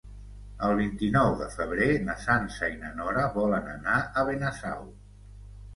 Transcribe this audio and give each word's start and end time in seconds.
El 0.67 0.71
vint-i-nou 0.79 1.33
de 1.41 1.49
febrer 1.57 1.89
na 2.07 2.15
Sança 2.23 2.73
i 2.73 2.81
na 2.85 2.91
Nora 3.03 3.27
volen 3.39 3.73
anar 3.79 4.03
a 4.23 4.27
Benasau. 4.33 4.91